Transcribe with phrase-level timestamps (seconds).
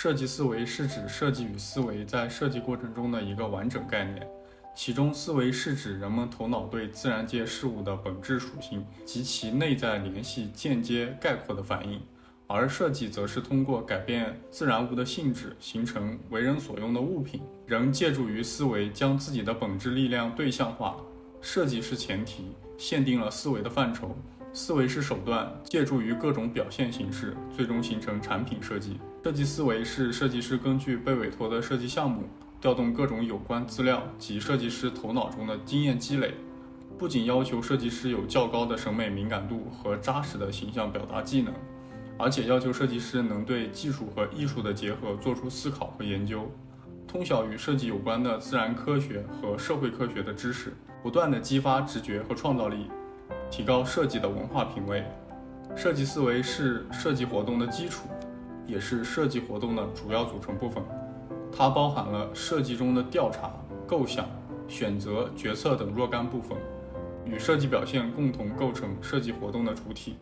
[0.00, 4.24] 设计思维是指设计与思维在设计过程中的一个完整概念，
[4.72, 12.00] 其中思维是指人们头脑对自然界事物的本质属性及其内在联系间接概括的反应，
[12.46, 17.42] 而设计则是通过改变自然物的性质，形成为人所用的物品。
[17.66, 20.96] 人借助于思维将自己的本质力量对象化，
[21.40, 24.16] 设计是前提，限定了思维的范畴。
[24.58, 28.98] 思维是手段，借助于各种表现形式，最终形成产品设计。
[29.22, 32.24] 设计思维是设计师根据被委托的设计项目，
[32.60, 36.34] 调动各种有关资料及设计师头脑中的经验积累，
[36.98, 41.54] 不仅要求设计师有较高的审美敏感度和扎实的形象表达技能，
[42.18, 46.50] 而且要求设计师能对技术和艺术的结合做出思考和研究，
[47.06, 52.90] 通晓与设计有关的自然科学和社会科学的知识，不断的激发直觉和创造力。
[53.50, 55.04] 提高设计的文化品位，
[55.74, 58.08] 设计思维是设计活动的基础，
[58.66, 60.82] 也是设计活动的主要组成部分。
[61.50, 63.50] 它包含了设计中的调查、
[63.86, 64.26] 构想、
[64.68, 66.56] 选择、决策等若干部分，
[67.24, 70.16] 与设计表现共同构成设计活动的主体。